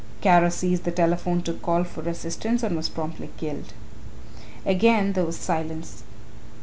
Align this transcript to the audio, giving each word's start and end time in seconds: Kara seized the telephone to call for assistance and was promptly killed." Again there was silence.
Kara 0.19 0.49
seized 0.49 0.83
the 0.85 0.91
telephone 0.91 1.43
to 1.43 1.53
call 1.53 1.83
for 1.83 2.09
assistance 2.09 2.63
and 2.63 2.75
was 2.75 2.89
promptly 2.89 3.29
killed." 3.37 3.71
Again 4.65 5.13
there 5.13 5.25
was 5.25 5.37
silence. 5.37 6.01